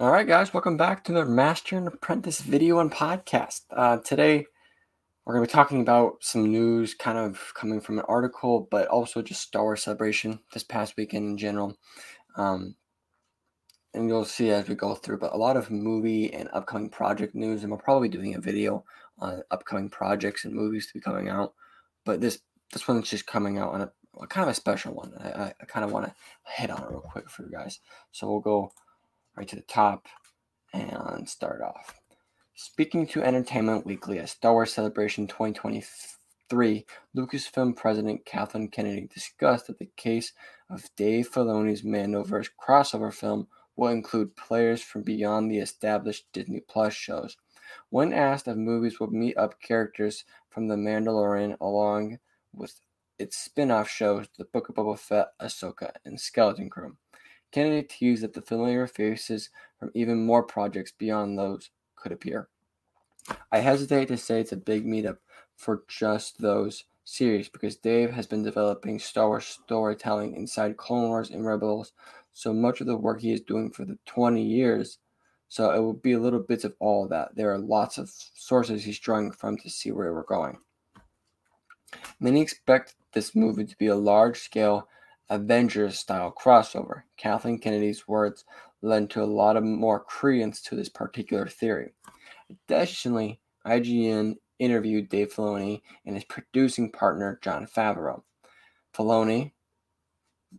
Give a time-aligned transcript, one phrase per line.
[0.00, 3.60] All right, guys, welcome back to another Master and Apprentice video and podcast.
[3.70, 4.46] Uh, today,
[5.24, 8.88] we're going to be talking about some news kind of coming from an article, but
[8.88, 11.76] also just Star Wars Celebration this past weekend in general.
[12.36, 12.74] Um,
[13.92, 17.34] and you'll see as we go through, but a lot of movie and upcoming project
[17.34, 18.84] news, and we're probably doing a video
[19.18, 21.52] on upcoming projects and movies to be coming out.
[22.06, 22.38] But this
[22.72, 25.12] this one's just coming out on a kind of a special one.
[25.20, 26.14] I, I, I kind of want to
[26.46, 27.78] hit on it real quick for you guys.
[28.10, 28.72] So we'll go
[29.36, 30.06] right to the top
[30.72, 32.00] and start off.
[32.54, 39.78] Speaking to Entertainment Weekly at Star Wars Celebration 2023, Lucasfilm President Kathleen Kennedy discussed that
[39.78, 40.32] the case
[40.70, 46.92] of Dave Filoni's Mandoverse crossover film will include players from beyond the established Disney Plus
[46.92, 47.36] shows.
[47.88, 52.18] When asked if movies will meet up characters from The Mandalorian along
[52.52, 52.78] with
[53.18, 56.96] its spin off shows, The Book of Boba Fett, Ahsoka, and Skeleton Crew,
[57.52, 62.48] Kennedy teased that the familiar faces from even more projects beyond those could appear.
[63.52, 65.18] I hesitate to say it's a big meetup
[65.54, 71.30] for just those series because Dave has been developing Star Wars storytelling inside Clone Wars
[71.30, 71.92] and Rebels
[72.32, 74.98] so much of the work he is doing for the 20 years.
[75.48, 77.36] So it will be a little bits of all of that.
[77.36, 80.58] There are lots of sources he's drawing from to see where we're going.
[82.20, 84.88] Many expect this movie to be a large scale
[85.32, 87.04] Avengers style crossover.
[87.16, 88.44] Kathleen Kennedy's words
[88.82, 91.94] lend to a lot of more credence to this particular theory.
[92.50, 98.22] Additionally, IGN interviewed Dave Filoni and his producing partner Jon Favreau.
[98.94, 99.52] Filoni,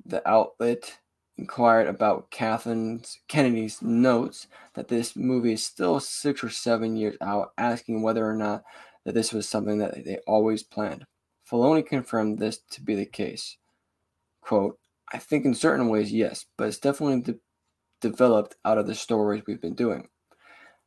[0.08, 0.98] the outlet,
[1.38, 7.52] inquired about Kathleen Kennedy's notes that this movie is still six or seven years out,
[7.60, 8.64] asking whether or not
[9.06, 11.06] that this was something that they always planned.
[11.48, 13.58] Filoni confirmed this to be the case.
[14.46, 14.78] Quote,
[15.12, 17.40] I think in certain ways, yes, but it's definitely de-
[18.02, 20.10] developed out of the stories we've been doing.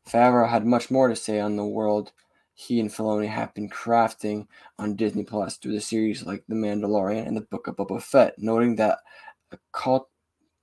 [0.08, 2.12] Favreau had much more to say on the world
[2.54, 4.46] he and Filoni have been crafting
[4.78, 8.34] on Disney Plus through the series like The Mandalorian and The Book of Boba Fett,
[8.38, 8.98] noting that
[9.52, 10.08] a, cult,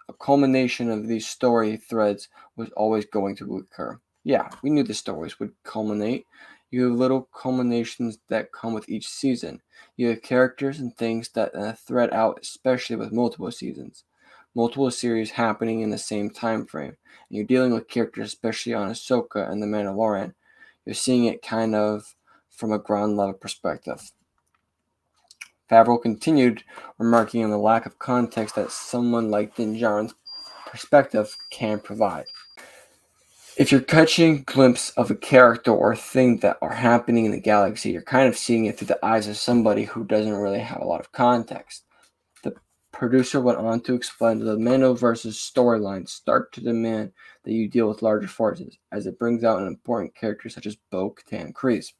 [0.10, 4.00] a culmination of these story threads was always going to occur.
[4.24, 6.26] Yeah, we knew the stories would culminate.
[6.74, 9.62] You have little culminations that come with each season.
[9.96, 14.06] You have characters and things that uh, thread out, especially with multiple seasons,
[14.56, 16.98] multiple series happening in the same time frame.
[17.30, 20.34] And you're dealing with characters, especially on Ahsoka and The Mandalorian.
[20.84, 22.16] You're seeing it kind of
[22.50, 24.12] from a ground level perspective.
[25.70, 26.64] Favreau continued,
[26.98, 30.16] remarking on the lack of context that someone like Din Djarin's
[30.66, 32.26] perspective can provide
[33.56, 37.40] if you're catching a glimpse of a character or thing that are happening in the
[37.40, 40.82] galaxy, you're kind of seeing it through the eyes of somebody who doesn't really have
[40.82, 41.84] a lot of context.
[42.44, 42.56] The
[42.92, 47.12] producer went on to explain that the Mandoverse's storyline start to demand
[47.44, 50.78] that you deal with larger forces, as it brings out an important character such as
[50.90, 51.94] Bo Katan Kryze.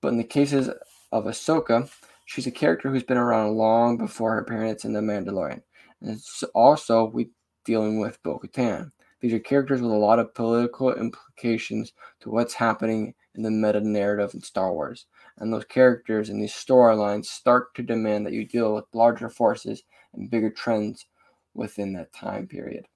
[0.00, 0.70] But in the cases
[1.12, 1.90] of Ahsoka,
[2.24, 5.62] she's a character who's been around long before her appearance in The Mandalorian.
[6.00, 7.30] And it's also, we
[7.64, 8.90] dealing with Bo Katan.
[9.22, 13.80] These are characters with a lot of political implications to what's happening in the meta
[13.80, 15.06] narrative in Star Wars.
[15.38, 19.84] And those characters and these storylines start to demand that you deal with larger forces
[20.12, 21.06] and bigger trends
[21.54, 22.86] within that time period.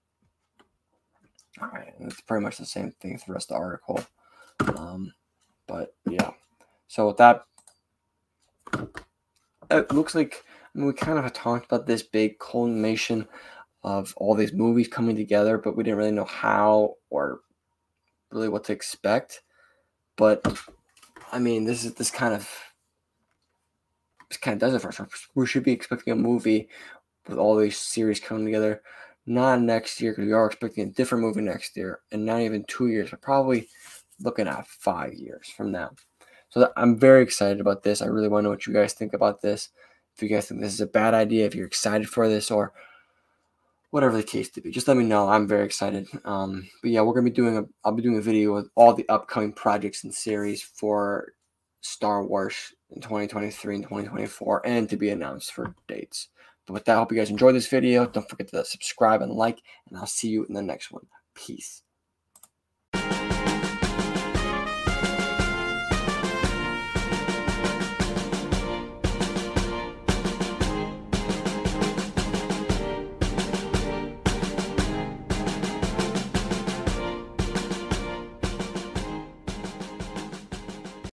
[1.63, 4.05] All right, and it's pretty much the same thing for the rest of the article.
[4.77, 5.15] Um,
[5.69, 6.33] but yeah,
[6.89, 7.47] so with that,
[9.71, 10.45] it looks like
[10.75, 13.27] I mean, we kind of talked about this big culmination
[13.87, 17.41] of all these movies coming together, but we didn't really know how or
[18.33, 19.43] really what to expect.
[20.17, 20.45] But
[21.33, 22.51] I mean, this is this kind of
[24.29, 25.29] this kind of does it for us.
[25.37, 26.69] We should be expecting a movie
[27.29, 28.83] with all these series coming together,
[29.25, 32.65] not next year because we are expecting a different movie next year, and not even
[32.65, 33.69] two years, but probably
[34.21, 35.93] looking at five years from now.
[36.49, 38.03] So I'm very excited about this.
[38.03, 39.69] I really want to know what you guys think about this.
[40.17, 42.73] If you guys think this is a bad idea, if you're excited for this, or
[43.91, 44.71] whatever the case to be.
[44.71, 45.29] Just let me know.
[45.29, 46.09] I'm very excited.
[46.25, 47.65] Um, but yeah, we're gonna be doing a.
[47.85, 51.33] I'll be doing a video with all the upcoming projects and series for
[51.81, 56.29] Star Wars in 2023 and 2024, and to be announced for dates.
[56.67, 58.07] But with that, I hope you guys enjoyed this video.
[58.07, 61.07] Don't forget to subscribe and like, and I'll see you in the next one.
[61.35, 61.83] Peace.